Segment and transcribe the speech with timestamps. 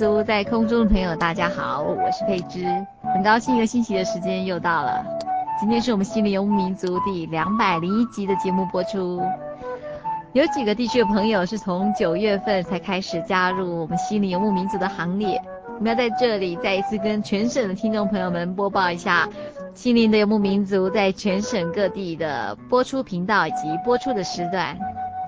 [0.00, 2.64] 族在空中的朋友，大家好，我是佩芝，
[3.12, 5.04] 很高兴一个星期的时间又到了。
[5.60, 9.22] 今天是我们心灵游牧民族第两百零一集的节目播出。
[10.32, 15.38] 有几个地区的朋友是从九月份才开始加入我们心灵游牧民族的行列。
[15.66, 19.28] 我们要在这里再一次跟全省的听众朋友们播报一下，
[19.74, 24.78] 心灵的游牧民族在全省各地的播出频道以及播出的时段。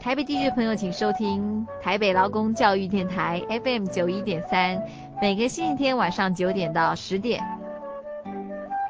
[0.02, 4.82] 台北地区的朋友，请收听台北劳工教育电台 FM 九一点三，
[5.20, 7.40] 每个星期天晚上九点到十点。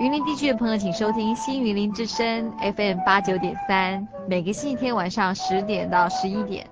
[0.00, 6.66] 云林地区的朋友，请收听新云林之声 FM 八九点三，每个星期天晚上十点到十一点。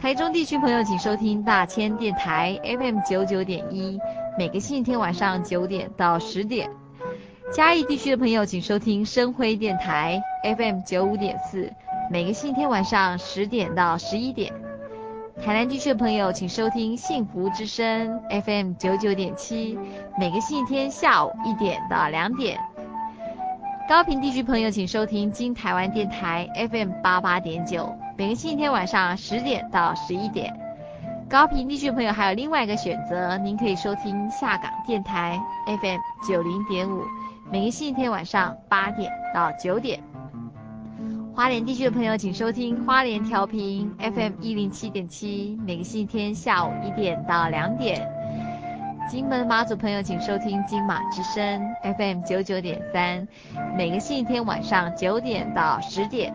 [0.00, 4.00] 台中地区朋友，请收听大千电台 FM 九九点一，
[4.36, 6.68] 每个星期天晚上九点到十点。
[7.52, 10.20] 嘉义地区的朋友，请收听深辉电台
[10.56, 11.72] FM 九五点四。
[12.12, 14.52] 每个星期天晚上十点到十一点，
[15.40, 19.78] 台南地区的朋友请收听幸福之声 FM 九九点七，
[20.18, 22.58] 每个星期天下午一点到两点。
[23.88, 30.52] 高屏地区朋友请收听金台湾电台 FM 八八点九，每个星期天晚上十点到十一点。
[31.28, 37.04] 高屏地区朋友还有另外一个选择，您可以收听下港电台 FM 九零点五，
[37.52, 40.09] 每个星期天晚上八点到九点。
[41.34, 48.06] 花莲地区的朋友，请收听花莲调频 FM 一零七点七，每个星期天下午一点到两点。
[49.08, 51.62] 金门马祖朋友，请收听金马之声
[51.96, 53.26] FM 九九点三，
[53.76, 56.34] 每个星期天晚上九点到十点。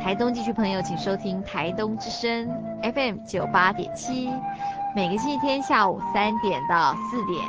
[0.00, 2.48] 台东地区朋友，请收听台东之声
[2.82, 4.30] FM 九八点七，
[4.94, 7.42] 每个星期天下午三点到四点。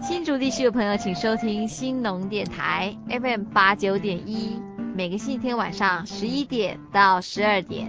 [0.00, 4.60] 新竹地区的朋友，请收听新农电台 FM 八九点一。
[4.98, 7.88] 每个星期天晚上十一点到十二点，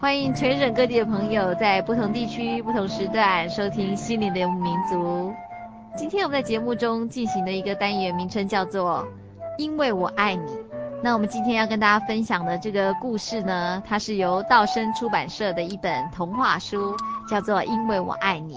[0.00, 5.30] 欢迎全省各地的朋友在不同地区、不同时段收听《心灵的民族》。
[5.98, 9.06] 今天我们在节目中进行的一个单元名称叫做
[9.58, 10.50] “因为我爱你”。
[11.04, 16.96] 那我们今天要跟大家分享的这个故事呢，它是由道生出版社的一本童话书，
[17.28, 18.54] 叫做《因为我爱你》。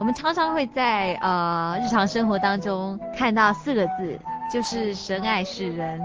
[0.00, 4.18] 我们常常会在呃日常生活当中看到四个字，
[4.52, 6.00] 就是“神爱世人”。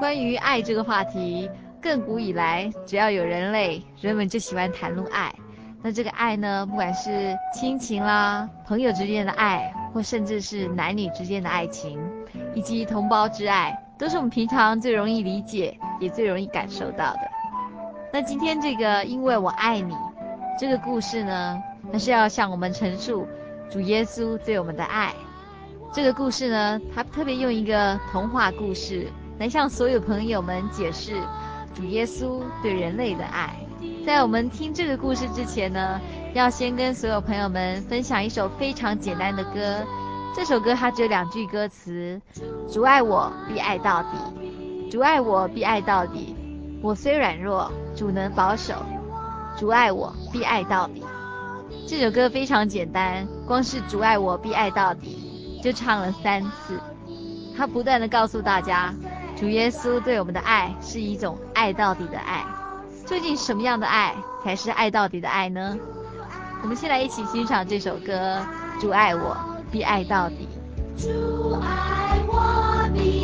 [0.00, 1.46] 关于爱这个话题，
[1.82, 5.30] 亘古以来，只要有人类，人们就喜欢谈论爱。
[5.82, 12.00] 那这个爱呢，不管是亲情啦、朋友之间的爱，或甚至是男女之间的爱情，
[12.54, 17.20] 以及同胞之爱，都是我们平常最容易理解，也最容易感受到的。
[18.10, 19.94] 那今天这个因为我爱你
[20.58, 21.62] 这个故事呢，
[21.92, 23.28] 那是要向我们陈述
[23.70, 25.12] 主耶稣对我们的爱。
[25.92, 29.06] 这个故事呢，它特别用一个童话故事。
[29.40, 31.14] 来向所有朋友们解释
[31.74, 33.56] 主耶稣对人类的爱。
[34.04, 35.98] 在我们听这个故事之前呢，
[36.34, 39.82] 要先跟所有朋友们分享一首非常简单的歌。
[40.36, 42.20] 这首歌它只有两句歌词：
[42.70, 46.36] 主爱我，必爱到底；主爱我，必爱到底。
[46.82, 48.74] 我虽软弱，主能保守。
[49.56, 51.02] 主爱我，必爱到底。
[51.88, 56.78] 这首歌非常简单，光是主爱我，必爱到底，就唱了三次。
[57.56, 58.94] 他不断地告诉大家。
[59.40, 62.44] 主耶稣对我们的爱是一种爱到底的爱，
[63.06, 64.14] 究竟什么样的爱
[64.44, 65.78] 才是爱到底的爱呢？
[66.62, 68.12] 我们先来一起欣赏这首歌
[68.82, 69.34] 《主爱我，
[69.72, 70.46] 必爱到底》。
[71.02, 73.19] 主爱我，必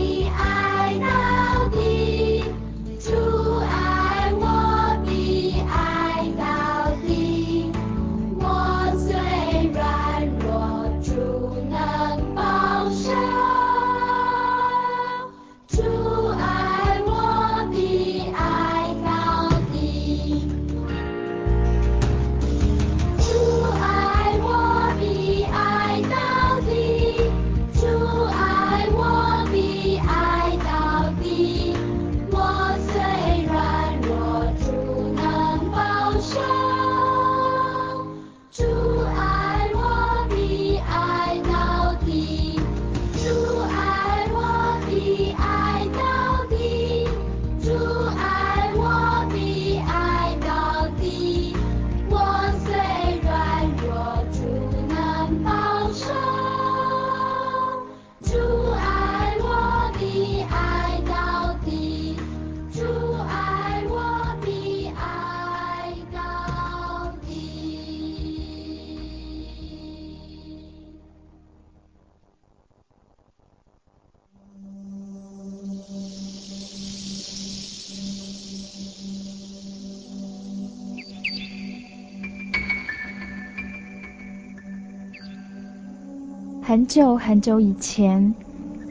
[86.66, 88.34] 很久很久以前，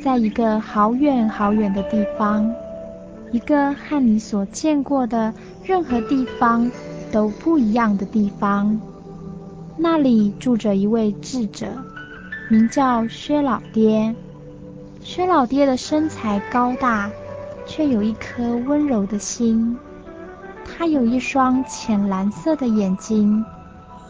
[0.02, 2.50] 在一个好远好远的地方，
[3.34, 6.72] 一个和你所见过的任何地方
[7.12, 8.80] 都不一样的地方，
[9.76, 11.68] 那里住着一位智者，
[12.50, 14.16] 名叫薛老爹。
[15.02, 17.12] 薛老爹的身材高大，
[17.68, 19.78] 却有一颗温柔的心。
[20.64, 23.44] 他有一双浅蓝色的眼睛，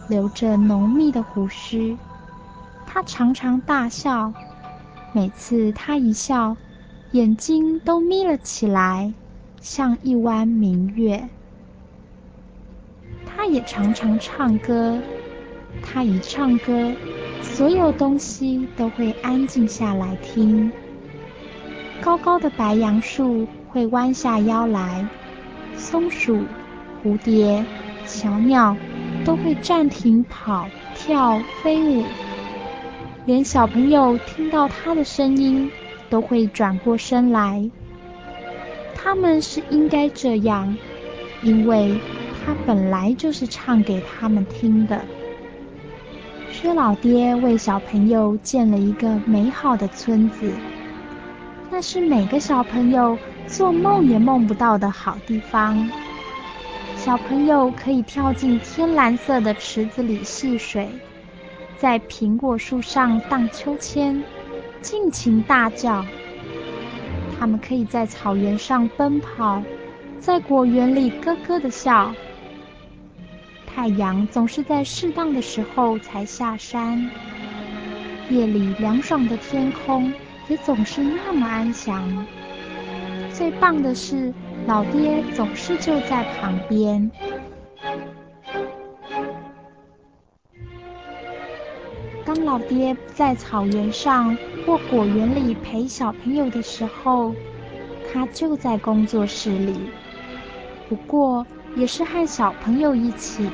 [0.07, 1.97] 留着浓密的胡须。
[2.95, 4.31] 他常常大笑，
[5.11, 6.55] 每次他一笑，
[7.11, 9.13] 眼睛都眯了起来，
[9.59, 11.27] 像一弯明月。
[13.25, 14.97] 他也常常唱歌，
[15.83, 16.95] 他一唱歌，
[17.41, 20.71] 所有东西都会安静下来听。
[21.99, 25.05] 高高的白杨树会弯下腰来，
[25.75, 26.45] 松鼠、
[27.03, 27.65] 蝴蝶、
[28.05, 28.73] 小鸟
[29.25, 30.65] 都会暂停跑、
[30.95, 32.05] 跳、飞舞。
[33.25, 35.71] 连小朋友听到他的声音，
[36.11, 37.69] 都会转过身来。
[38.93, 40.77] 他们是应该这样，
[41.41, 41.99] 因为
[42.45, 45.01] 他本来就是唱给他们听的。
[46.51, 50.51] 薛老爹为小朋友建了一个美好的村子，
[51.71, 53.17] 那是每个小朋友
[53.47, 55.89] 做梦也梦不到的好地方。
[56.95, 60.87] 小朋友可以跳进天蓝色的池子里戏水。
[61.77, 64.23] 在苹果树上荡秋千，
[64.81, 66.05] 尽情大叫。
[67.37, 69.61] 他们可以在草原上奔跑，
[70.19, 72.13] 在果园里咯咯的笑。
[73.67, 77.09] 太阳总是在适当的时候才下山，
[78.29, 80.13] 夜里凉爽的天空
[80.47, 82.25] 也总是那么安详。
[83.33, 84.33] 最棒的是，
[84.65, 87.11] 老爹总是就在旁边。
[92.55, 94.33] 老爹在草原上
[94.65, 97.35] 或果园里陪小朋友的时候，
[98.07, 99.75] 他就在工作室里。
[100.87, 101.45] 不过，
[101.75, 103.49] 也是和小朋友一起。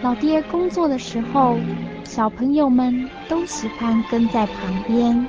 [0.00, 1.58] 老爹工作的时候，
[2.04, 5.26] 小朋友们都喜欢跟在旁边。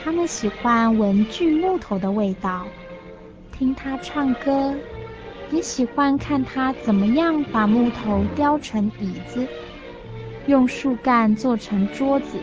[0.00, 2.64] 他们喜欢闻锯木头的味道，
[3.50, 4.72] 听他唱歌，
[5.50, 9.44] 也喜欢看他怎么样把木头雕成椅子。
[10.48, 12.38] 用树干做成桌子，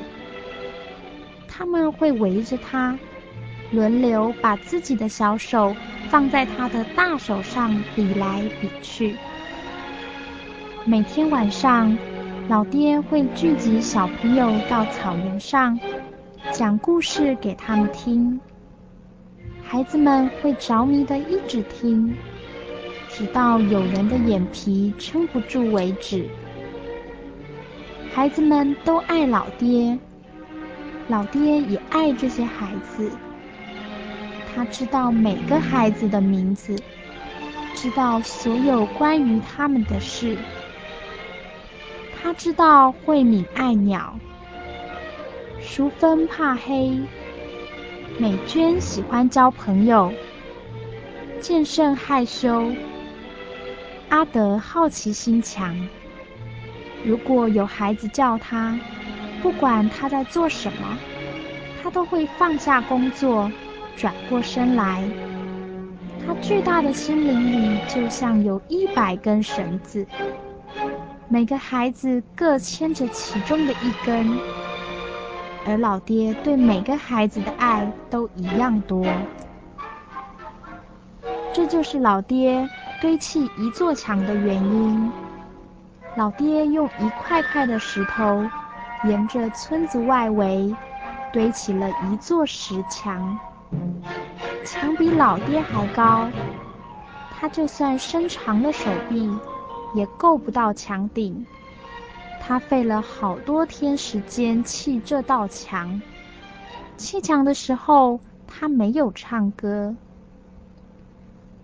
[1.48, 2.96] 他们会围着他，
[3.72, 5.76] 轮流把自己的小手
[6.08, 9.16] 放在他的大手上比来比去。
[10.86, 11.98] 每天晚上，
[12.48, 15.80] 老爹会聚集小朋友到草原上，
[16.54, 18.40] 讲故事给他们听。
[19.64, 22.16] 孩子们会着迷的一直听，
[23.10, 26.30] 直到有人的眼皮撑不住为止。
[28.15, 30.00] 孩子们都爱老爹，
[31.10, 33.12] 老爹也爱这些孩子。
[34.55, 36.81] 他知道每个孩子的名字，
[37.74, 40.38] 知道所有关于他们的事。
[42.15, 44.17] 他知道慧敏爱鸟，
[45.60, 46.98] 淑芬怕黑，
[48.17, 50.13] 美娟喜欢交朋友，
[51.41, 52.72] 剑圣害羞。
[54.07, 55.89] 阿德好奇心强，
[57.06, 58.80] 如果有孩子叫他，
[59.44, 60.98] 不管他在做什么，
[61.84, 63.52] 他都会放下工作，
[63.96, 65.04] 转过身来。
[66.26, 70.04] 他巨大的心灵里就像有一百根绳子，
[71.30, 74.40] 每个孩子各牵着其中的一根，
[75.68, 79.06] 而老爹对每个孩子的爱都一样多。
[81.54, 82.68] 这就是老爹
[83.00, 85.12] 堆砌一座墙的原因。
[86.15, 88.50] 老爹用一块块的石头，
[89.03, 90.74] 沿着村子外围
[91.34, 93.38] 堆起了一座石墙。
[94.63, 96.29] 墙比老爹还高，
[97.31, 99.29] 他就算伸长了手臂，
[99.93, 101.45] 也够不到墙顶。
[102.39, 106.01] 他费了好多天时间砌这道墙。
[106.95, 109.93] 砌墙的时候，他没有唱歌。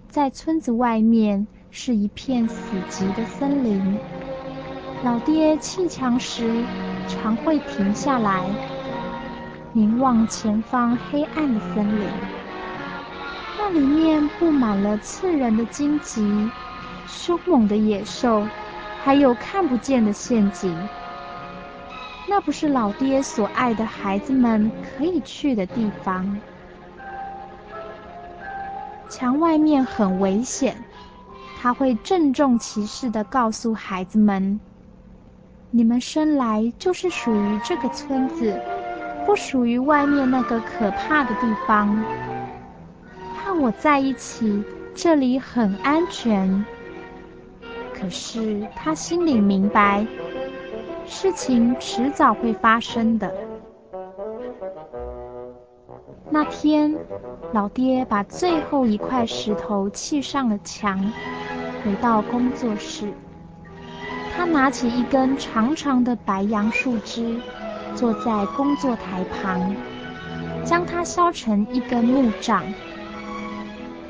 [0.09, 3.97] 在村子外面是一片死寂的森林。
[5.03, 6.63] 老爹砌墙时，
[7.07, 8.45] 常会停下来，
[9.73, 12.07] 凝望前方黑暗的森林。
[13.57, 16.51] 那里面布满了刺人的荆棘、
[17.07, 18.45] 凶猛的野兽，
[19.03, 20.77] 还有看不见的陷阱。
[22.29, 26.39] 那不是老爹所爱的孩子们可以去的地方。
[29.09, 30.77] 墙外面很危险，
[31.59, 34.59] 他会郑重其事地告诉孩子们
[35.73, 38.59] ：“你们生来就是属于这个村子，
[39.25, 42.03] 不属于外面那个可怕的地方。”
[43.43, 44.63] 和我在一起，
[44.93, 46.65] 这里很安全。
[47.93, 50.05] 可是他心里明白，
[51.05, 53.33] 事情迟早会发生的。
[56.29, 56.93] 那天，
[57.53, 60.99] 老爹把最后一块石头砌上了墙，
[61.83, 63.11] 回到工作室。
[64.41, 67.39] 他拿起一根长长的白杨树枝，
[67.93, 69.75] 坐在工作台旁，
[70.65, 72.63] 将它削成一根木杖。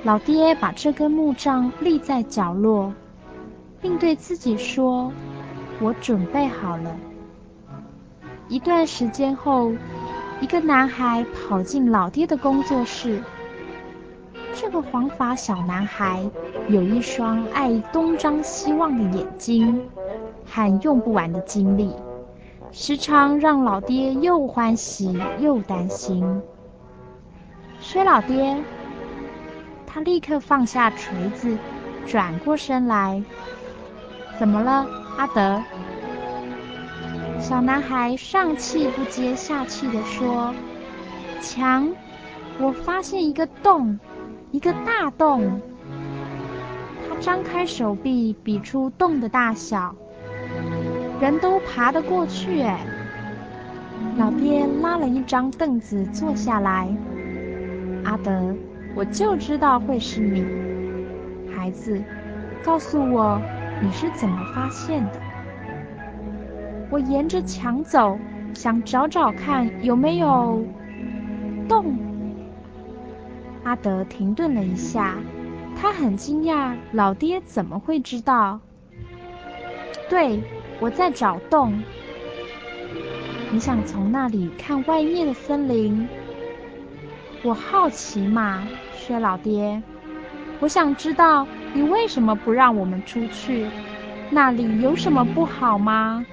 [0.06, 2.94] 老爹把这根木杖立在角落，
[3.82, 5.12] 并对自己说
[5.82, 6.96] ：“我准备好了。”
[8.48, 9.74] 一段时间后，
[10.40, 13.22] 一个男孩跑进老爹的工作室。
[14.54, 16.24] 这个黄发小男孩
[16.70, 19.82] 有一双爱东张西望的眼睛
[20.54, 21.96] 和用不完的精力，
[22.74, 26.42] 时常让老爹又欢喜又担心。
[27.80, 28.62] 薛老爹。
[29.88, 31.58] 他立刻放下锤子，
[32.06, 33.24] 转过身来。
[34.40, 34.86] 怎么了，
[35.18, 35.62] 阿德？
[37.40, 40.54] 小男孩上气不接下气地说
[41.42, 41.90] ：“墙，
[42.60, 44.00] 我发现一个洞，
[44.52, 45.62] 一个大洞。”
[47.10, 49.94] 他张开手臂，比出洞的大小，
[51.22, 52.62] 人都爬得过去。
[52.64, 52.80] 哎，
[54.18, 56.94] 老爹拉了一张凳子坐下来。
[58.04, 58.54] 阿德。
[58.94, 60.44] 我就知道会是你，
[61.56, 62.04] 孩子，
[62.62, 63.42] 告诉我
[63.82, 65.22] 你是怎么发现的？
[66.90, 68.20] 我沿着墙走，
[68.54, 70.62] 想找找看有没有
[71.70, 71.98] 洞。
[73.64, 75.16] 阿德停顿了一下，
[75.80, 78.60] 他很惊讶，老爹怎么会知道？
[80.10, 80.44] 对，
[80.82, 81.82] 我在找洞。
[83.52, 86.10] 你想从那里看外面的森林？
[87.44, 89.82] 我好奇嘛，薛老爹，
[90.60, 93.68] 我想知道你为什么不让我们出去？
[94.32, 96.26] 那里有什么不好吗？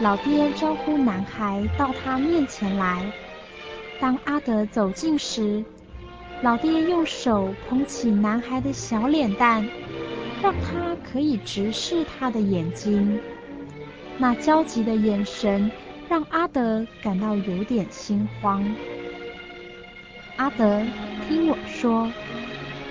[0.00, 3.02] 老爹招呼男孩到他面前来。
[4.00, 5.64] 当阿德走近时，
[6.42, 9.66] 老爹用手捧起男孩的小脸蛋，
[10.42, 13.20] 让他可以直视他的眼睛。
[14.18, 15.70] 那焦急的眼神
[16.08, 18.64] 让阿德感到有点心慌。
[20.36, 20.82] 阿德，
[21.26, 22.10] 听我说，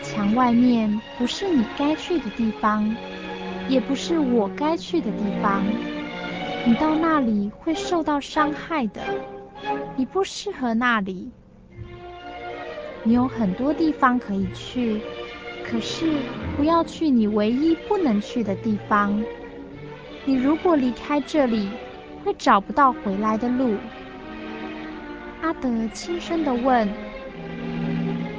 [0.02, 2.96] 墙外面不是你该去的地方，
[3.68, 5.64] 也不是我该去的地方。
[6.66, 9.02] 你到那里会受到伤害的，
[9.96, 11.30] 你不适合那里。
[13.04, 15.00] 你有很多地方可以去，
[15.64, 16.14] 可是
[16.56, 19.24] 不要去你唯一不能去的地方。
[20.24, 21.70] 你如果离开这里，
[22.24, 23.76] 会找不到回来的路。
[25.42, 26.90] 阿德轻声地问。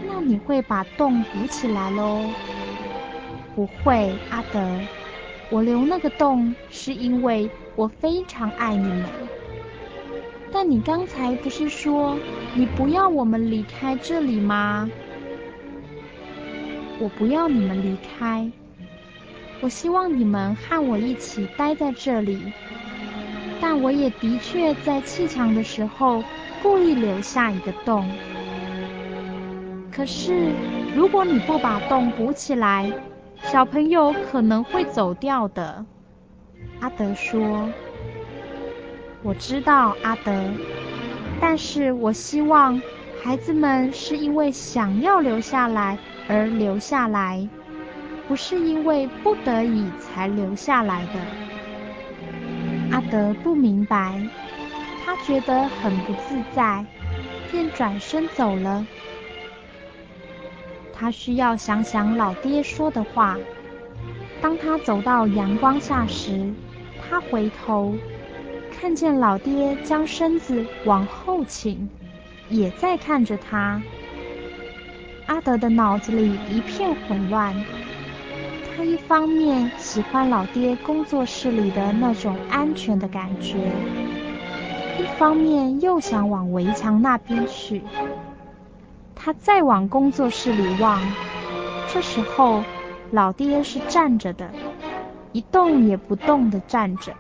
[0.09, 2.23] 那你会把洞补起来喽？
[3.55, 4.61] 不会，阿德。
[5.51, 9.05] 我留那个洞是因为我非常爱你们。
[10.51, 12.19] 但你刚才不是说
[12.55, 14.91] 你不要我们离开这里吗？
[16.99, 18.51] 我不要你们离开，
[19.61, 22.53] 我希望你们和我一起待在这里。
[23.61, 26.23] 但我也的确在砌墙的时候
[26.63, 28.09] 故意留下一个洞。
[29.91, 30.51] 可是，
[30.95, 32.93] 如果你不把洞补起来，
[33.43, 35.85] 小朋友可能会走掉的。
[36.81, 37.71] 阿德说
[39.25, 40.33] ：“我知道，阿德，
[41.41, 42.81] 但是我希望
[43.23, 45.99] 孩子们是因为想要留下来
[46.29, 47.49] 而留下来，
[48.29, 51.13] 不是因为不得已才留下来的。”
[52.93, 54.21] 阿德不明白，
[55.05, 56.85] 他觉得很不自在，
[57.51, 58.87] 便转身走了。
[60.93, 63.37] 他需要想想老爹说的话。
[64.41, 66.53] 当他走到阳光下时，
[67.01, 67.95] 他回头，
[68.71, 71.89] 看见老爹将身子往后倾，
[72.49, 73.83] 也在看着他。
[75.27, 77.55] 阿德的脑子里一片混乱。
[78.77, 83.57] 他一方面喜欢老爹工作室里的那种安全的感觉，
[84.99, 87.83] 一方面又想往围墙那边去。
[89.15, 91.03] 他再往工作室里望，
[91.89, 92.63] 这时候
[93.11, 94.51] 老爹是站着的，
[95.33, 97.15] 一动也不动地站着。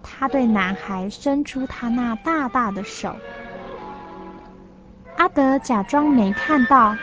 [0.00, 3.16] 他对男孩伸出他那大大的手。
[5.22, 6.96] 阿德假装没看到，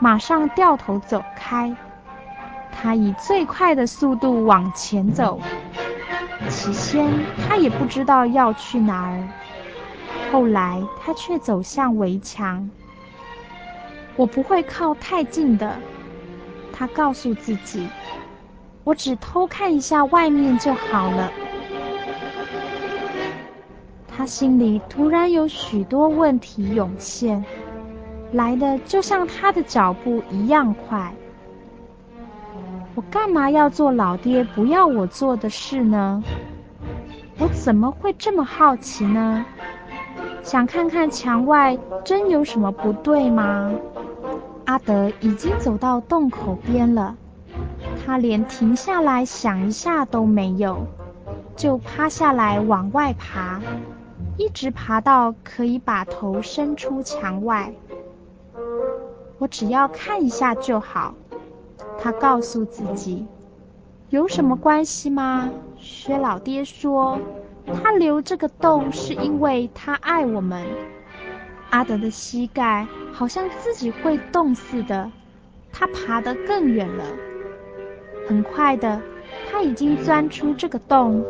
[0.00, 1.72] 马上掉头走开。
[2.72, 5.40] 他以最快的速度往前走，
[6.48, 7.08] 起先
[7.46, 9.22] 他也不知道要去哪儿，
[10.32, 12.68] 后来他却走向围墙。
[14.16, 15.76] 我不会靠太近的，
[16.72, 17.88] 他告诉自己，
[18.82, 21.30] 我只偷看一下外面就好了。
[24.16, 27.44] 他心里突然有许多问题涌现，
[28.32, 31.12] 来的就像他的脚步一样快。
[32.94, 36.22] 我干嘛要做老爹不要我做的事呢？
[37.38, 39.44] 我怎么会这么好奇呢？
[40.44, 43.72] 想看看墙外真有什么不对吗？
[44.66, 47.16] 阿德已经走到洞口边了，
[48.06, 50.86] 他连停下来想一下都没有，
[51.56, 53.60] 就趴下来往外爬，
[54.36, 57.72] 一直爬到可以把头伸出墙外。
[59.38, 61.14] 我只要看一下就好。
[61.98, 63.26] 他告诉自己
[64.10, 67.18] ：“有什么关系吗？”薛老爹说
[67.72, 70.66] ：“他留这个洞是因为他爱我们。”
[71.70, 75.10] 阿德的膝盖好像自己会动似的，
[75.72, 77.04] 他爬得更远了。
[78.28, 79.00] 很快的，
[79.50, 81.24] 他已经钻出这个洞，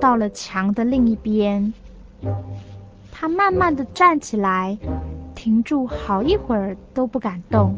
[0.00, 1.72] 到了墙的另一边。
[3.12, 4.78] 他慢慢的站起来，
[5.34, 7.76] 停住好一会儿都不敢动。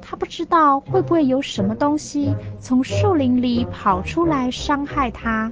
[0.00, 5.50] 他不知道会不会有什么东西从树林里跑出来伤害他，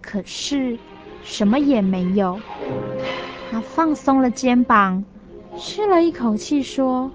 [0.00, 0.78] 可是
[1.22, 2.40] 什么也没有。
[3.50, 5.04] 他放松了肩膀，
[5.56, 7.10] 吸了一口气，说：“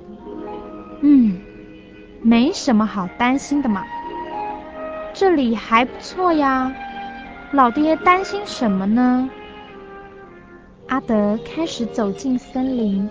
[1.01, 1.39] 嗯，
[2.21, 3.83] 没什么好担心的嘛，
[5.13, 6.73] 这里还不错呀。
[7.53, 9.29] 老爹担心什么呢？”
[10.89, 13.09] 阿德开始走进森林。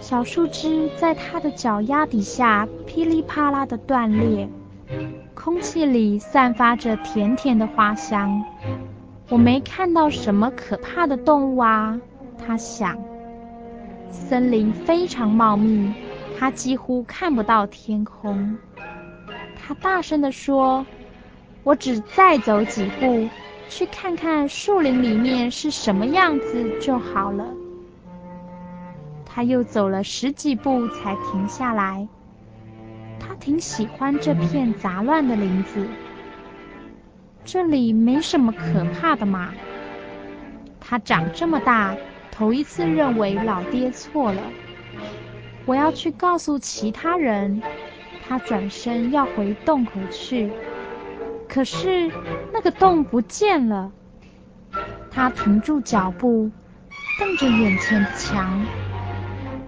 [0.00, 4.48] 小树枝在他的脚丫底下噼里啪啦的断裂，
[5.34, 8.42] 空气里散发着甜甜的花香。
[9.28, 12.00] 我没看到什么可怕的动物啊，
[12.38, 12.98] 他想。
[14.10, 15.92] 森林非常茂密，
[16.38, 18.56] 他几乎看不到天空。
[19.54, 20.86] 他大声地说
[21.62, 23.28] ：“我只再走几步，
[23.70, 27.46] 去看看树林里面是什么样子就好了。”
[29.24, 32.06] 他又走了十几步才停下来。
[33.18, 35.86] 他挺喜欢这片杂乱的林子，
[37.44, 39.54] 这里没什么可怕的嘛。
[40.80, 41.96] 他长这么大，
[42.32, 44.42] 头一次认为老爹错了。
[45.64, 47.62] 我要去告诉其他人。
[48.26, 50.50] 他转身要回洞口去，
[51.52, 52.10] 可是
[52.52, 53.90] 那个洞不见了。
[55.10, 56.48] 他停住脚步，
[57.18, 58.64] 瞪着眼前的墙。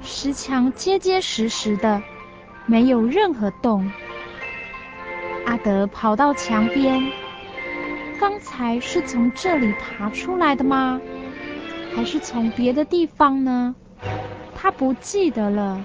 [0.00, 2.00] 石墙结结实实的，
[2.66, 3.90] 没有任何洞。
[5.44, 7.02] 阿德跑到墙边，
[8.20, 11.00] 刚才是从这里爬出来的吗？
[11.94, 13.74] 还是从别的地方呢？
[14.54, 15.84] 他不记得了。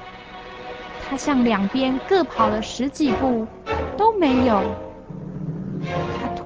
[1.10, 3.48] 他向两边各跑了十几步，
[3.98, 4.64] 都没有。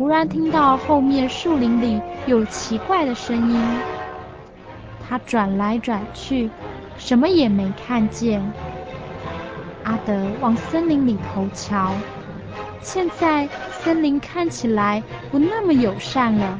[0.01, 3.61] 他突然听到后面树林里有奇怪的声音。
[5.07, 6.49] 他转来转去。
[6.97, 8.41] 什么也没看见。
[9.83, 11.93] 阿德往森林里头瞧，
[12.81, 16.59] 现在森林看起来不那么友善了，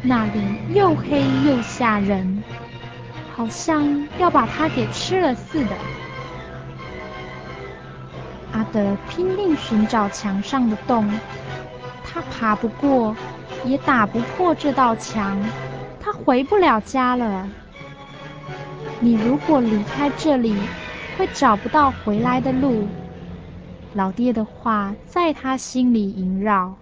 [0.00, 0.40] 那里
[0.74, 2.42] 又黑又吓人，
[3.34, 5.70] 好像要把他给吃了似的。
[8.52, 11.10] 阿德拼命寻找墙上的洞，
[12.12, 13.16] 他爬不过，
[13.64, 15.38] 也打不破这道墙，
[16.00, 17.48] 他回不了家了。
[19.00, 20.54] 你如果离开这里，
[21.16, 22.86] 会找不到回来的路。
[23.94, 26.74] 老爹的话在他心里萦绕。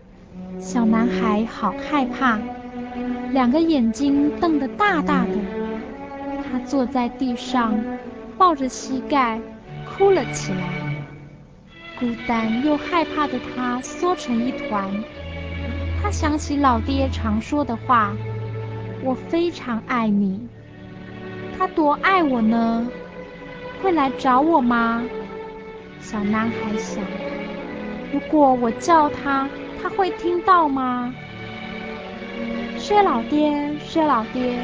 [0.58, 2.38] 小男孩好害怕，
[3.30, 5.34] 两个眼睛瞪得大大的。
[6.50, 7.78] 他坐在地上，
[8.36, 9.40] 抱着膝盖，
[9.86, 10.58] 哭了起来。
[11.98, 14.90] 孤单又害怕的他缩成一团。
[16.02, 18.12] 他想起老爹常说的话
[19.04, 20.48] ：“我非常爱你。”
[21.58, 22.88] 他多爱我呢？
[23.82, 25.02] 会来找我吗？
[26.00, 27.04] 小男孩想。
[28.12, 29.48] 如果我叫他，
[29.82, 31.14] 他会听到吗？
[32.76, 34.58] 薛老爹，薛老爹，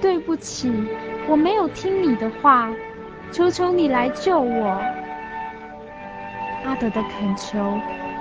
[0.00, 0.72] 对不起，
[1.28, 2.68] 我没有听你的话，
[3.30, 4.82] 求求你来救我。
[6.64, 7.58] 阿德的恳求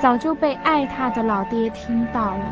[0.01, 2.45] 早就被爱他的老爹听到了，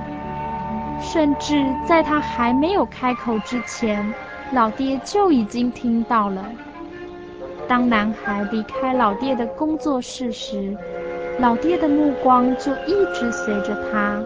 [1.01, 4.13] 甚至在他还没有开口之前。
[4.51, 6.45] 老爹就已经听到了。
[7.67, 10.75] 当男孩离开老爹的工作室时，
[11.39, 14.23] 老爹的目光就一直随着他。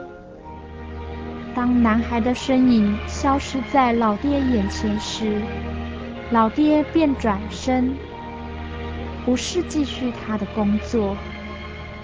[1.53, 5.41] 当男孩的身影消失在老爹眼前时，
[6.31, 7.93] 老爹便转身，
[9.25, 11.15] 不是继续他的工作，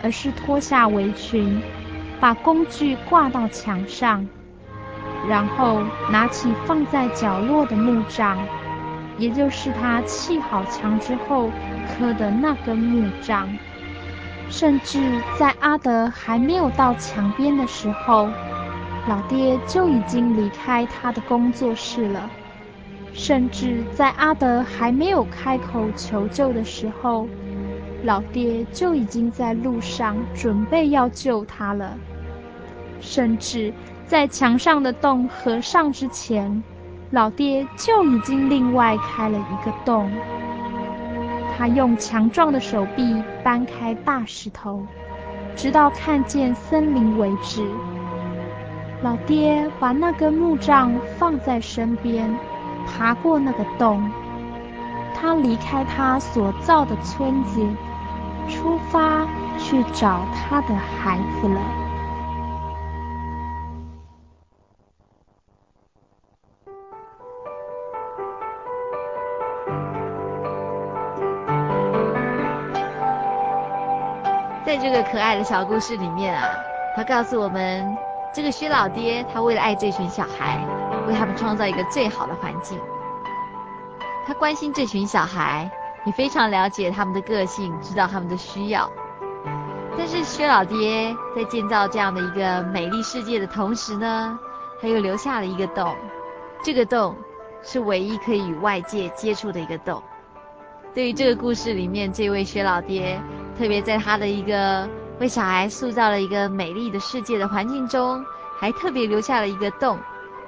[0.02, 1.62] 而是脱下围裙，
[2.20, 4.28] 把工具挂到墙上。
[5.28, 8.38] 然后拿起放在角落的木杖，
[9.18, 11.52] 也就是他砌好墙之后
[11.88, 13.50] 刻的那根木杖。
[14.50, 18.30] 甚至在阿德还没有到墙边的时候，
[19.08, 22.30] 老爹就已经离开他的工作室了。
[23.12, 27.28] 甚至在阿德还没有开口求救的时候，
[28.04, 31.98] 老爹就已经在路上准备要救他了。
[33.00, 33.74] 甚至。
[34.10, 36.64] 在墙上的洞合上之前，
[37.12, 40.10] 老爹就已经另外开了一个洞。
[41.56, 44.84] 他用强壮的手臂搬开大石头，
[45.56, 47.64] 直到看见森林为止。
[49.04, 52.36] 老爹把那根木杖放在身边，
[52.88, 54.10] 爬过那个洞。
[55.14, 57.64] 他离开他所造的村子，
[58.50, 59.26] 出发
[59.58, 61.62] 去找他的孩子了。
[74.66, 76.48] 在这个可爱的小故事里面啊，
[76.96, 77.98] 他告诉我们，
[78.32, 80.64] 这个薛老爹他为了爱这群小孩，
[81.08, 82.80] 为他们创造一个最好的环境。
[84.28, 85.70] 他关心这群小孩，
[86.06, 88.90] 你非常了解他们的个性，知道他们的需要。
[89.98, 94.40] 但是薛老爹在建造这样的一个美丽世界的同时呢，
[94.82, 95.96] 他又留下了一个洞，
[96.64, 97.16] 这个洞
[97.62, 100.02] 是唯一可以与外界接触的一个洞。
[100.94, 103.20] 对于这个故事里面这位薛老爹。
[103.58, 104.88] 特别在他的一个
[105.20, 108.24] 为小孩塑造了一个美丽的世界的环境中，
[108.58, 110.00] 还特别留下了一个洞，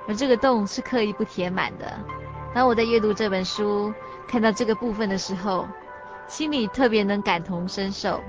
[0.08, 1.92] 而这个洞是刻意不填满的。
[2.56, 3.94] 当我在阅读这本书，
[4.28, 5.68] 看到这个部分的时候，
[6.28, 8.22] 心里特别能感同身受。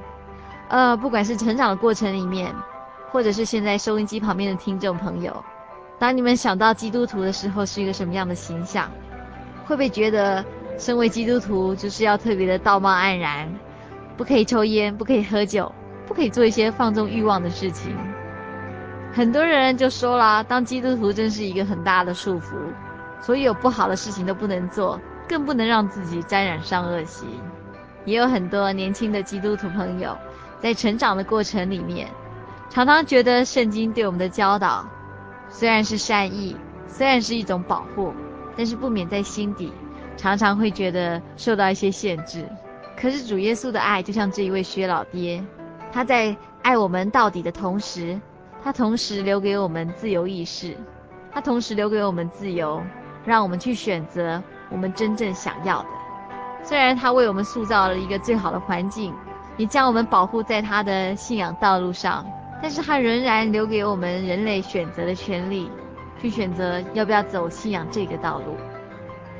[0.69, 2.55] 呃，不管是成长的过程里面，
[3.11, 5.45] 或者是现在收音机旁边的听众朋友，
[5.99, 8.91] 当你们想到基督徒的时候，是一个什么样的形象？
[9.67, 10.45] 会不会觉得
[10.79, 13.49] 身为基督徒就是要特别的道貌岸然？
[14.17, 15.73] 不可以抽烟，不可以喝酒，
[16.07, 17.97] 不可以做一些放纵欲望的事情。
[19.13, 22.55] 很多人就说了，当基督徒真是一个很大的束缚，
[23.21, 24.99] 所有不好的事情都不能做，
[25.33, 27.25] 更不能让自己沾染上恶习。
[28.05, 30.15] 也有很多年轻的基督徒朋友，
[30.61, 32.07] 在成长的过程里面，
[32.69, 34.87] 常常觉得圣经对我们的教导
[35.49, 36.55] 虽然是善意，
[36.87, 38.13] 虽然是一种保护，
[38.59, 39.73] 但是不免在心底
[40.19, 42.47] 常常会觉得受到一些限制。
[42.95, 45.43] 可是主耶稣的爱就像这一位薛老爹，
[45.91, 48.21] 他在爱我们到底的同时，
[48.63, 50.77] 他同时留给我们自由意识，
[51.33, 52.83] 他同时留给我们自由，
[53.25, 54.43] 让我们去选择
[54.73, 55.89] 我们真正想要的。
[56.65, 59.15] 虽然他为我们塑造了一个最好的环境，
[59.57, 62.27] 也将我们保护在他的信仰道路上，
[62.61, 65.71] 但是他仍然留给我们人类选择的权利，
[66.21, 68.57] 去选择要不要走信仰这个道路。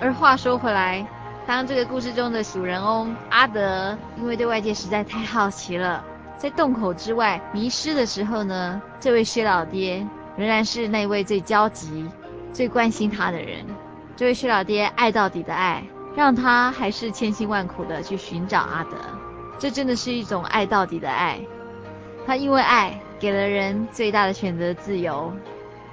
[0.01, 1.07] 而话说回来。
[1.45, 6.05] 当这个故事中的主人翁阿德因为对外界实在太好奇了，
[6.37, 12.09] 在洞口之外迷失的时候呢，这位薛老爹仍然是那位最焦急、
[12.53, 13.67] 最关心他的人。
[14.15, 15.83] 这位薛老爹爱到底的爱，
[16.15, 18.97] 让他还是千辛万苦的去寻找阿德。
[19.59, 21.41] 这真的是一种爱到底的爱。
[22.27, 25.33] 他因为爱，给了人最大的选择自由。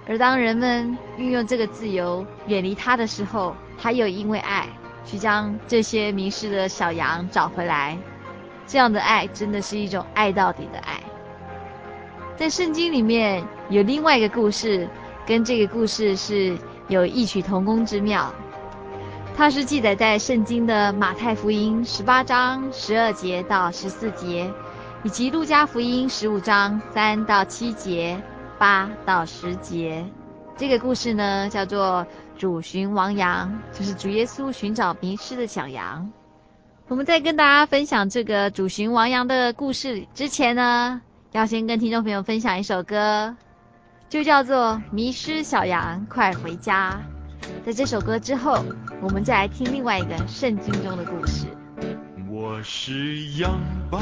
[0.08, 4.68] 而当人们运用这个自由远离他的时候，他又因为爱
[5.06, 7.98] 去将这些迷失的小羊找回来。
[8.68, 11.00] 这样的爱真的是一种爱到底的爱。
[12.36, 14.88] 在圣经里面有另外一个故事，
[15.26, 16.58] 跟这个故事是
[16.90, 18.34] 有异曲同工之妙。
[19.38, 24.52] 它是记载在圣经的马太福音十八章十二节到十四节，
[25.04, 28.22] 以及路加福音十五章三到七节。
[28.58, 30.06] 八到十节，
[30.58, 32.06] 这个故事呢叫做
[32.38, 36.12] “主寻亡羊”，就是主耶稣寻找迷失的小羊。
[36.90, 43.34] 我们在跟大家分享这个“主寻亡羊”的故事之前呢，要先跟听众朋友分享一首歌，
[44.10, 47.00] 就叫做《迷失小羊快回家》。
[47.66, 48.66] 在这首歌之后，
[49.02, 51.46] 我们再来听另外一个圣经中的故事。
[52.28, 53.60] 我是羊
[53.92, 54.00] 爸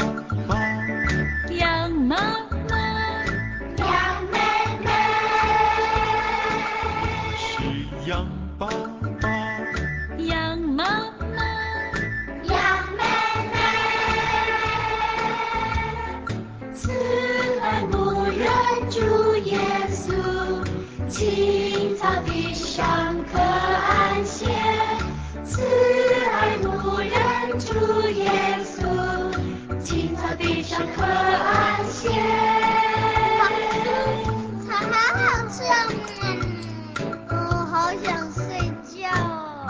[0.48, 0.58] 爸，
[1.52, 2.16] 羊妈
[21.10, 24.46] 青草地上可安歇。
[25.44, 25.62] 慈
[26.34, 27.72] 爱牧人主
[28.10, 28.86] 耶稣，
[29.82, 32.10] 青草地上可安歇。
[34.68, 35.68] 草好好吃哦。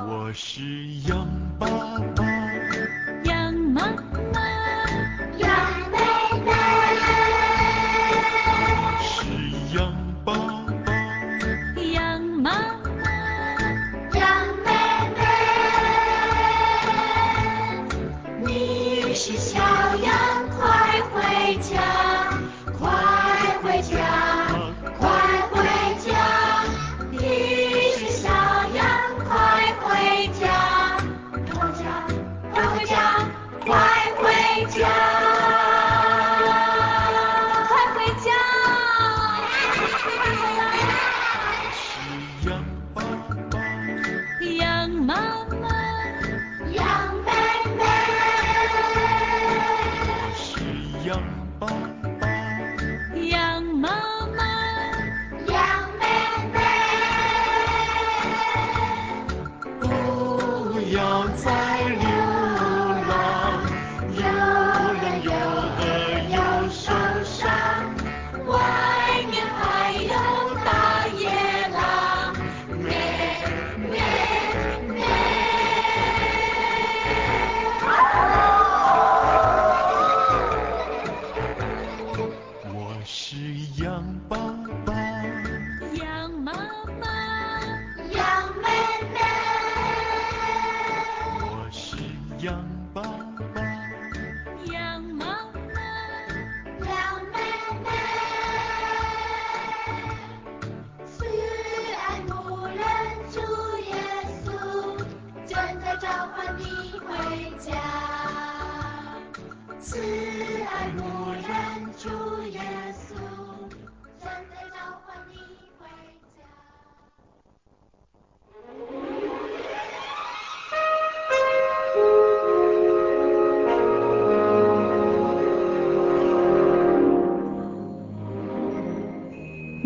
[0.10, 0.62] 我是
[1.08, 1.28] 羊
[1.60, 1.97] 爸爸，羊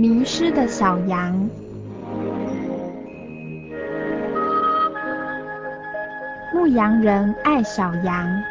[0.01, 1.47] 迷失的小羊。
[6.51, 8.43] 牧羊人爱小羊。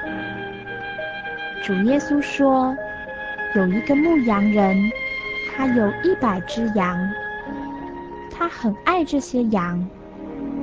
[1.60, 2.76] 主耶稣说，
[3.56, 4.92] 有一个牧羊人，
[5.50, 7.10] 他有一百只羊，
[8.30, 9.84] 他很爱这些羊，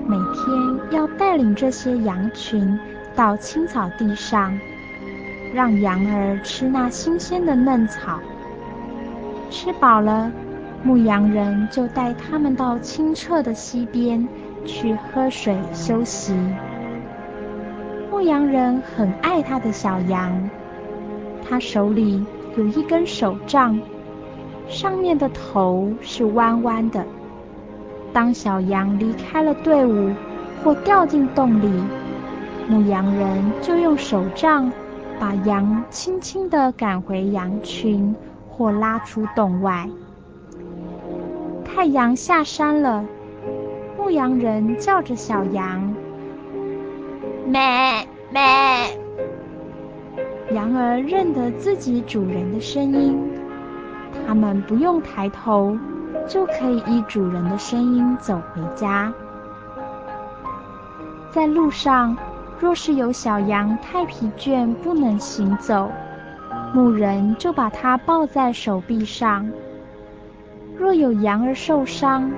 [0.05, 2.79] 每天要带领这些羊群
[3.13, 4.57] 到青草地上，
[5.53, 8.19] 让羊儿吃那新鲜的嫩草，
[9.49, 10.31] 吃饱了。
[10.83, 14.25] 牧羊人就带他们到清澈的溪边
[14.63, 16.33] 去喝水休息。
[18.09, 20.49] 牧羊人很爱他的小羊，
[21.49, 22.23] 他手里
[22.57, 23.79] 有一根手杖，
[24.67, 27.05] 上面的头是弯弯的。
[28.11, 30.11] 当小羊离开了队伍
[30.63, 31.69] 或掉进洞里，
[32.67, 34.71] 牧羊人就用手杖
[35.19, 38.15] 把羊轻轻地赶回羊群，
[38.49, 39.87] 或拉出洞外。
[41.63, 43.05] 太阳下山了，
[43.99, 45.93] 牧羊人叫着小羊
[47.45, 47.61] ：“咩
[48.31, 48.96] 咩。”
[50.57, 53.15] 羊儿认得自己主人的声音，
[54.25, 55.77] 它们不用抬头，
[56.27, 59.13] 就可以依主人的声音走回家。
[61.29, 62.17] 在路上，
[62.59, 65.91] 若是有小羊太疲倦不能行走，
[66.73, 69.45] 牧人就把它抱在手臂上；
[70.75, 72.31] 若有羊儿受伤，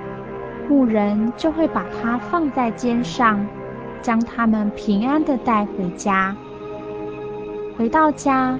[0.68, 3.48] 牧人就会把它放在肩上，
[4.02, 6.36] 将它们平安地带回家。
[7.80, 8.60] 回到家，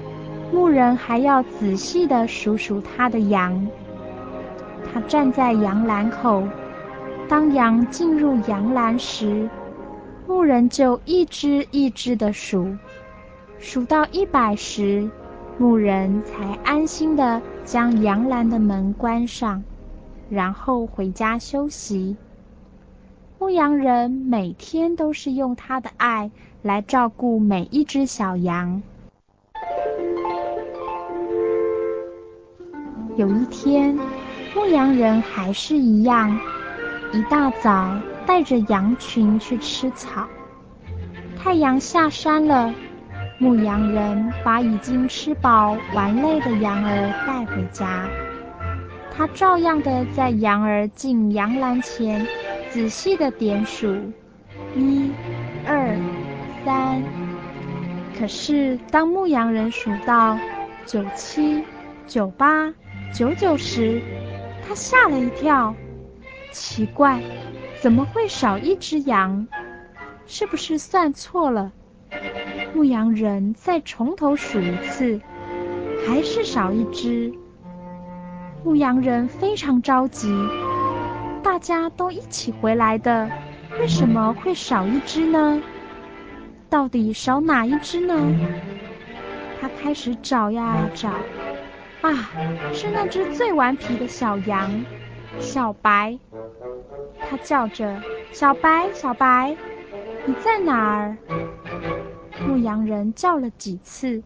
[0.50, 3.68] 牧人还要仔细地数数他的羊。
[4.90, 6.42] 他站在羊栏口，
[7.28, 9.46] 当羊进入羊栏时，
[10.26, 12.74] 牧人就一只一只地数，
[13.58, 15.10] 数到一百时，
[15.58, 19.62] 牧人才安心地将羊栏的门关上，
[20.30, 22.16] 然后回家休息。
[23.38, 26.30] 牧羊人每天都是用他的爱
[26.62, 28.82] 来照顾每一只小羊。
[33.20, 33.94] 有一天，
[34.54, 36.34] 牧羊人还是一样，
[37.12, 40.26] 一大早，带着羊群去吃草。
[41.38, 42.74] 太阳下山了，
[43.36, 48.08] 牧羊人把已经吃饱玩累的羊儿带回家。
[49.14, 52.26] 他照样的在羊儿进羊栏前
[52.70, 53.94] 仔细的点数，
[54.74, 55.12] 一、
[55.66, 55.94] 二、
[56.64, 57.02] 三。
[58.18, 60.38] 可是当牧羊人数到
[60.86, 61.62] 九七、
[62.06, 62.72] 九八、
[63.12, 64.00] 九九时，
[64.66, 65.74] 他吓了一跳，
[66.52, 67.20] 奇怪。
[67.80, 69.46] 怎么会少一只羊？
[70.26, 71.72] 是不是算错了？
[72.74, 75.20] 牧羊人再从头数一次，
[76.06, 77.32] 还是少一只。
[78.62, 80.30] 牧羊人非常着急，
[81.42, 83.30] 大家都一起回来的，
[83.80, 85.62] 为什么会少一只呢？
[86.68, 88.14] 到底少哪一只呢？
[89.58, 91.10] 他开始找呀找，
[92.02, 92.30] 啊，
[92.72, 94.84] 是那只最顽皮的小羊，
[95.38, 96.18] 小白。
[97.28, 99.54] 它叫着：“小白，小白，
[100.24, 101.16] 你在哪儿？”
[102.46, 104.22] 牧羊人叫了几次，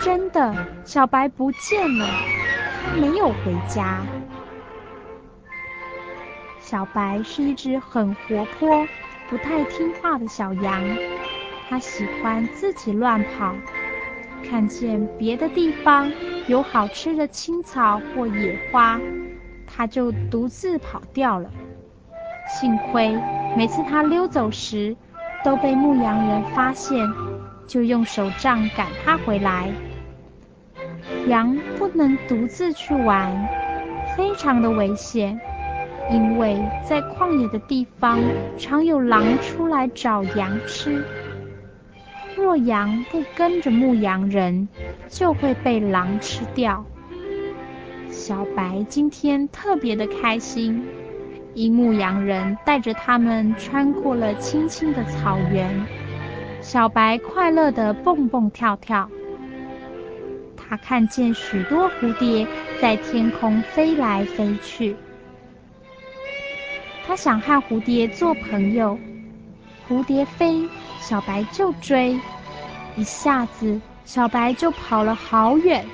[0.00, 2.06] 真的，小白不见了，
[2.82, 4.00] 他没有回家。
[6.58, 8.86] 小白是一只很活泼、
[9.28, 10.82] 不太听话的小羊，
[11.68, 13.54] 它喜欢自己乱跑，
[14.48, 16.10] 看见别的地方
[16.46, 19.00] 有好吃的青草或野花，
[19.66, 21.50] 它就独自跑掉了。
[22.46, 23.18] 幸亏
[23.56, 24.94] 每次它溜走时
[25.42, 27.08] 都被牧羊人发现，
[27.66, 29.70] 就用手杖赶它回来。
[31.28, 33.48] 羊不能独自去玩，
[34.14, 35.40] 非常的危险，
[36.10, 38.20] 因为在旷野的地方
[38.58, 41.02] 常有狼出来找羊吃。
[42.36, 44.68] 若羊不跟着牧羊人，
[45.08, 46.84] 就会被狼吃掉。
[48.10, 50.84] 小白今天特别的开心。
[51.54, 55.86] 因牧羊人带着他们穿过了青青的草原，
[56.60, 59.08] 小白快乐的蹦蹦跳跳。
[60.56, 62.44] 他看见许多蝴蝶
[62.80, 64.96] 在天空飞来飞去，
[67.06, 68.98] 他想和蝴蝶做朋友。
[69.88, 70.68] 蝴蝶飞，
[71.06, 72.18] 小白就追，
[72.96, 75.84] 一下子小白就跑了好远。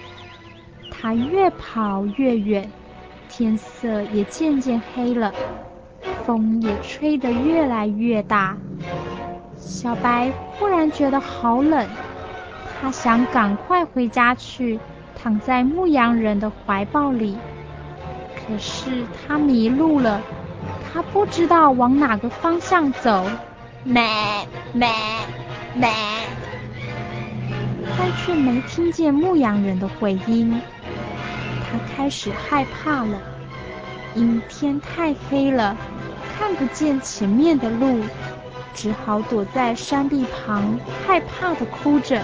[0.89, 2.71] 他越跑越远。
[3.29, 5.33] 天色也渐渐黑了，
[6.25, 8.57] 风也吹得越来越大。
[9.57, 11.89] 小白忽然觉得好冷，
[12.81, 14.79] 他想赶快回家去，
[15.21, 17.37] 躺在牧羊人的怀抱里。
[18.37, 20.21] 可是他迷路了，
[20.93, 23.25] 他不知道往哪个方向走。
[23.83, 24.03] 咩
[24.73, 24.89] 咩
[25.75, 25.89] 咩，
[27.99, 30.61] 但却没听见牧羊人的回音。
[31.71, 33.19] 他开始害怕了，
[34.15, 35.77] 因天太黑了，
[36.37, 38.03] 看不见前面的路，
[38.75, 42.23] 只好躲在山壁旁，害怕的哭着。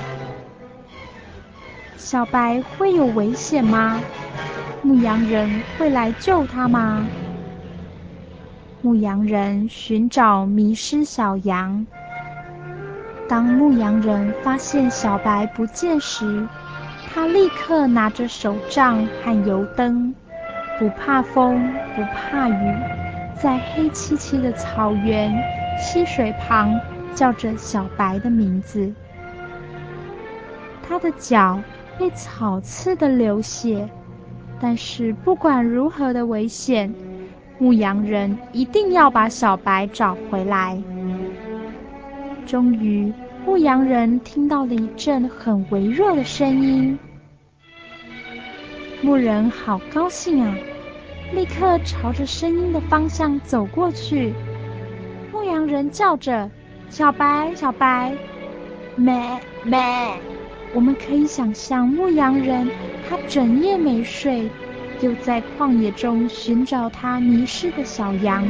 [1.96, 4.00] 小白会有危险吗？
[4.82, 7.06] 牧羊人会来救他吗？
[8.86, 11.84] 牧羊人寻找迷失小羊。
[13.28, 16.46] 当牧羊人发现小白不见时，
[17.12, 20.14] 他立刻拿着手杖和油灯，
[20.78, 22.76] 不怕风，不怕雨，
[23.34, 25.36] 在黑漆漆的草原、
[25.80, 26.72] 溪水旁
[27.12, 28.94] 叫着小白的名字。
[30.88, 31.60] 他的脚
[31.98, 33.88] 被草刺的流血，
[34.60, 36.94] 但是不管如何的危险，
[37.58, 40.78] 牧羊人一定要把小白找回来。
[42.44, 43.12] 终于，
[43.44, 46.98] 牧羊人听到了一阵很微弱的声音。
[49.02, 50.56] 牧人好高兴啊，
[51.34, 54.32] 立刻朝着声音的方向走过去。
[55.32, 56.50] 牧羊人叫着
[56.88, 58.12] ：“小白，小白，
[58.96, 59.14] 咩
[59.64, 59.78] 咩！”
[60.74, 62.68] 我们可以想象，牧羊人
[63.08, 64.50] 他整夜没睡，
[65.00, 68.46] 又在旷野中寻找他迷失的小羊，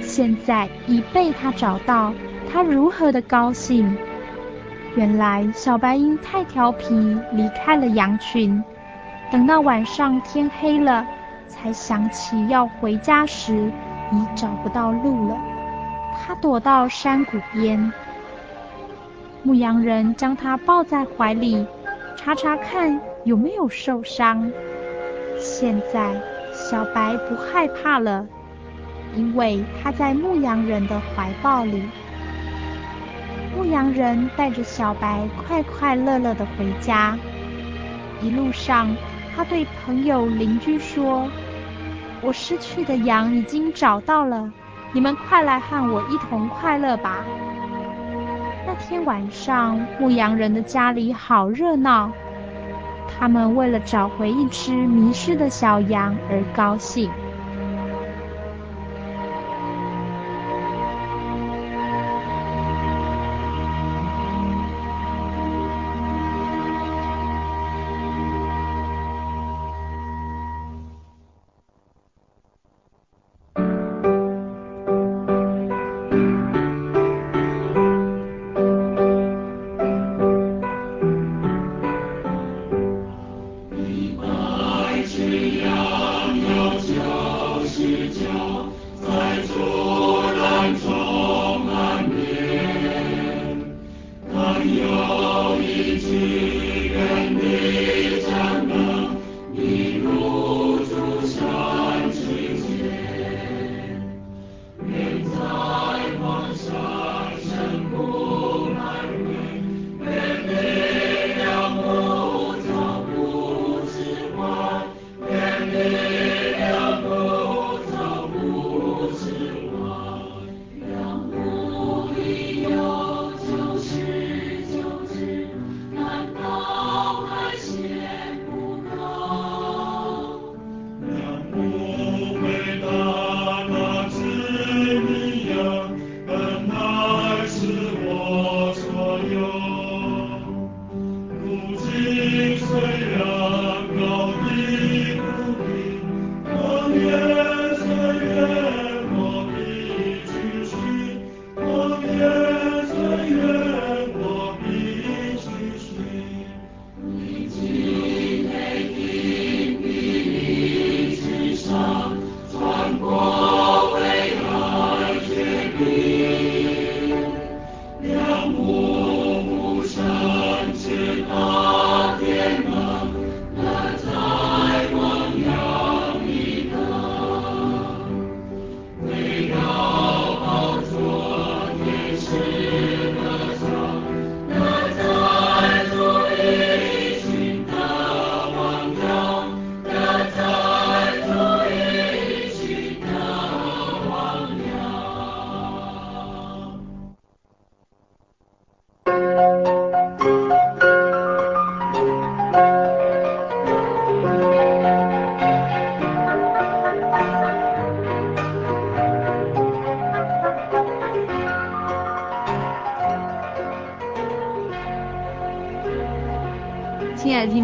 [0.00, 2.12] 现在已被他找到，
[2.50, 3.96] 他如何的高兴！
[4.96, 6.94] 原来小白鹰太调皮
[7.32, 8.62] 离开了羊群，
[9.30, 11.06] 等到晚上天黑了，
[11.48, 13.72] 才想起要回家时
[14.12, 15.36] 已找不到路了。
[16.16, 17.92] 他躲到山谷边，
[19.42, 21.66] 牧羊人将他抱在怀里，
[22.16, 24.50] 查查看有没有受伤。
[25.46, 26.18] 现在
[26.54, 28.26] 小白不害怕了，
[29.14, 31.82] 因为他在牧羊人的怀抱里。
[33.54, 37.14] 牧羊人带着小白快快乐乐地回家。
[38.22, 38.96] 一路上，
[39.36, 41.28] 他对朋友、邻居说
[42.22, 44.50] ：“我失去的羊已经找到了，
[44.94, 47.18] 你们快来和我一同快乐吧。”
[48.66, 52.10] 那天晚上，牧羊人的家里好热闹，
[53.16, 57.16] 他们为了找回一只迷失的小羊而高兴。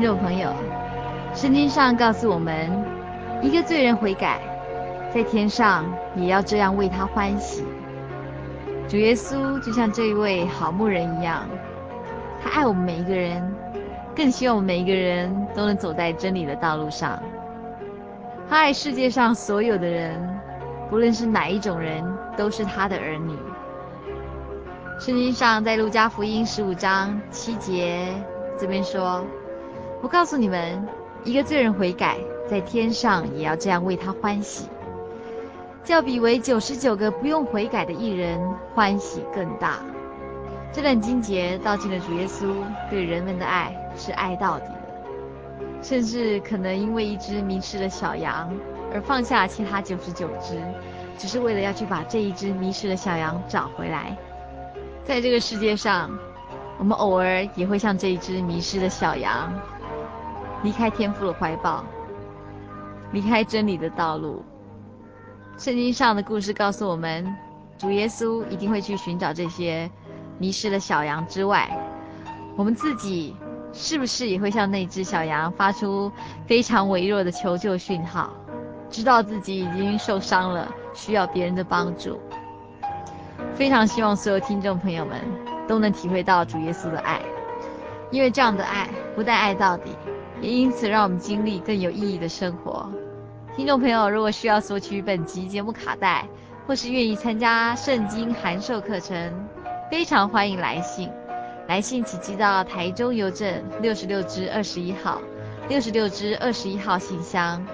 [0.01, 0.51] 听众朋友，
[1.35, 2.71] 圣经上告诉我们，
[3.43, 4.41] 一个罪人悔改，
[5.15, 5.85] 在天上
[6.17, 7.63] 也要这样为他欢喜。
[8.89, 11.47] 主耶稣就像这一位好牧人一样，
[12.43, 13.55] 他爱我们每一个人，
[14.17, 17.23] 更希望我们每一个人都能走在真理的道路上。
[18.49, 20.19] 他爱世界上所有的人，
[20.89, 22.03] 不论是哪一种人，
[22.39, 23.37] 都是他的儿女。
[24.99, 28.09] 圣经上在路加福音十五章七节
[28.59, 29.23] 这边说。
[30.03, 30.89] 我告诉你们，
[31.25, 32.17] 一个罪人悔改，
[32.49, 34.67] 在天上也要这样为他欢喜，
[35.85, 38.41] 较比为九十九个不用悔改的义人
[38.75, 39.79] 欢喜更大。
[40.73, 42.55] 这段经节道尽了主耶稣
[42.89, 44.81] 对人们的爱是爱到底的，
[45.83, 48.51] 甚至可能因为一只迷失的小羊
[48.95, 50.59] 而放下其他九十九只，
[51.19, 54.17] 只是为了要去把这一只迷失的小羊找回来。
[55.05, 56.11] 在这个世界上，
[56.79, 59.53] 我们偶尔也会像这一只迷失的小羊，
[60.63, 61.85] 离开天父的怀抱，
[63.13, 64.45] 离开真理的道路。
[65.57, 67.27] 圣经上的故事告诉我们，
[67.79, 69.91] 主耶稣一定会去寻找这些
[70.39, 71.71] 迷失的小羊之外，
[72.57, 73.37] 我们自己
[73.73, 76.11] 是不是也会像那只小羊发出
[76.47, 78.31] 非常微弱的求救讯号，
[78.89, 82.19] 知道自己已经受伤了，需要别人的帮助？
[83.55, 85.21] 非常希望所有听众朋友们
[85.69, 87.21] 都能体会到主耶稣的爱，
[88.11, 89.91] 因为这样的爱不但爱到底，
[90.41, 92.91] 也因此让我们经历更有意义的生活。
[93.57, 96.27] 听众朋友，如果需要索取本集节目卡带，
[96.67, 99.33] 或是愿意参加圣经函授课程，
[99.91, 101.11] 非常欢迎来信。
[101.69, 105.21] 来信请寄到台中邮政六十六支二十一号，
[105.69, 107.65] 六十六支二十一号信箱，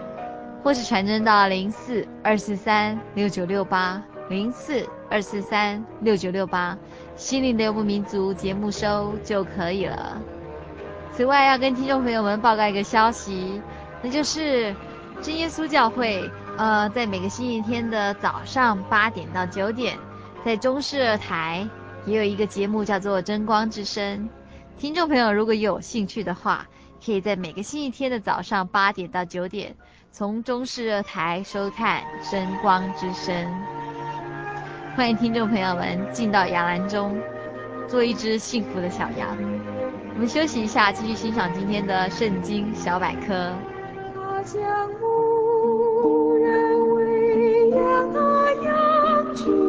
[0.63, 6.77] 或是传真到零四二四三六九六八零四二四三六九六八，
[7.15, 10.21] 心灵的游牧民族节目收就可以了。
[11.17, 13.61] 此外，要跟听众朋友们报告一个消息，
[14.03, 14.75] 那就是。
[15.23, 19.97] 真耶稣教会，呃，在每个星期天的早上八点到九点，
[20.45, 21.67] 在中视二台
[22.05, 24.19] 也有一个节目叫做《真光之声》。
[24.79, 26.67] 听众朋友如果有兴趣的话，
[27.03, 29.75] 可以在每个星期天的早上八点到九点，
[30.13, 33.35] 从中视二台收看《真光之声》。
[34.95, 37.19] 欢迎听众朋友们进到羊栏中，
[37.89, 39.76] 做一只幸福的小羊。
[40.17, 43.53] 我们休息一下，继续欣赏今天的圣经小百科。
[46.03, 49.66] 无人养那。